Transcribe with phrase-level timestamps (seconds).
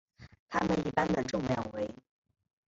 [0.49, 1.93] 它们一般的重量为。